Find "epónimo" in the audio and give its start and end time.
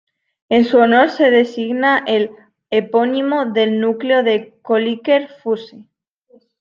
2.71-3.45